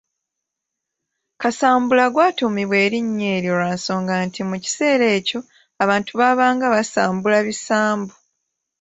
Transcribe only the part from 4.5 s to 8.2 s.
kiseera ekyo abantu baabanga basambula bisambu.